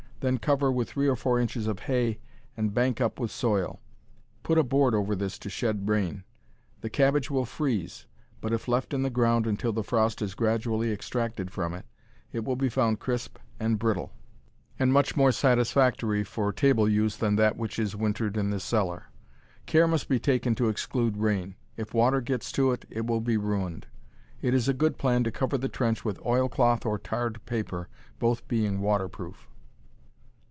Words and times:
Then 0.21 0.37
cover 0.37 0.71
with 0.71 0.87
three 0.87 1.07
or 1.07 1.15
four 1.15 1.39
inches 1.39 1.65
of 1.65 1.79
hay, 1.79 2.19
and 2.55 2.75
bank 2.75 3.01
up 3.01 3.19
with 3.19 3.31
soil. 3.31 3.81
Put 4.43 4.59
a 4.59 4.63
board 4.63 4.93
over 4.93 5.15
this 5.15 5.39
to 5.39 5.49
shed 5.49 5.89
rain. 5.89 6.23
The 6.81 6.91
cabbage 6.91 7.31
will 7.31 7.43
freeze, 7.43 8.05
but 8.39 8.53
if 8.53 8.67
left 8.67 8.93
in 8.93 9.01
the 9.01 9.09
ground 9.09 9.47
until 9.47 9.73
the 9.73 9.81
frost 9.83 10.21
is 10.21 10.35
gradually 10.35 10.93
extracted 10.93 11.49
from 11.49 11.73
it 11.73 11.87
it 12.31 12.45
will 12.45 12.55
be 12.55 12.69
found 12.69 12.99
crisp 12.99 13.39
and 13.59 13.79
brittle, 13.79 14.11
and 14.77 14.93
much 14.93 15.15
more 15.17 15.31
satisfactory 15.31 16.23
for 16.23 16.53
table 16.53 16.87
use 16.87 17.17
than 17.17 17.35
that 17.37 17.57
which 17.57 17.79
is 17.79 17.95
wintered 17.95 18.37
in 18.37 18.51
the 18.51 18.59
cellar. 18.59 19.05
Care 19.65 19.87
must 19.87 20.07
be 20.07 20.19
taken 20.19 20.53
to 20.53 20.69
exclude 20.69 21.17
rain. 21.17 21.55
If 21.77 21.95
water 21.95 22.21
gets 22.21 22.51
to 22.51 22.71
it 22.73 22.85
it 22.91 23.07
will 23.07 23.21
be 23.21 23.37
ruined. 23.37 23.87
It 24.39 24.53
is 24.53 24.69
a 24.69 24.73
good 24.75 24.99
plan 24.99 25.23
to 25.23 25.31
cover 25.31 25.57
the 25.57 25.67
trench 25.67 26.05
with 26.05 26.23
oilcloth 26.23 26.85
or 26.85 26.99
tarred 26.99 27.43
paper, 27.47 27.89
both 28.19 28.47
being 28.47 28.81
waterproof. 28.81 29.47